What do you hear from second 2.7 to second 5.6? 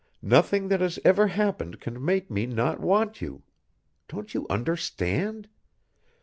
want you. Don't you understand?